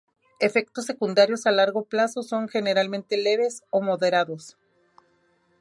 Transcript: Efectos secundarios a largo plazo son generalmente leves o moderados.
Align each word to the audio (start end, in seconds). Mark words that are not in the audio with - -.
Efectos 0.39 0.87
secundarios 0.87 1.45
a 1.45 1.51
largo 1.51 1.83
plazo 1.83 2.23
son 2.23 2.49
generalmente 2.49 3.17
leves 3.17 3.61
o 3.69 3.81
moderados. 3.83 4.57